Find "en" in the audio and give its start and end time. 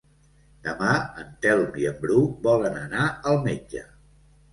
1.23-1.27, 1.89-1.99